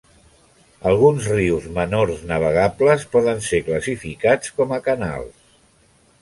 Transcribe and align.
Alguns 0.91 1.27
rius 1.33 1.67
menors 1.75 2.23
navegables 2.31 3.05
poden 3.17 3.45
ser 3.49 3.61
classificats 3.69 4.55
com 4.57 4.75
a 4.79 4.81
canals. 4.89 5.39